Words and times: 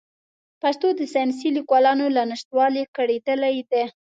پښتو 0.61 0.87
د 0.99 1.01
ساینسي 1.13 1.49
لیکوالانو 1.57 2.05
له 2.15 2.21
نشتوالي 2.31 2.83
کړېدلې 2.95 3.55
ده. 3.71 3.83